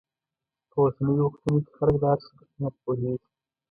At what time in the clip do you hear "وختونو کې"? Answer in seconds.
1.29-1.71